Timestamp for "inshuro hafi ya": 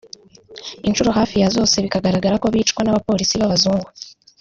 0.87-1.49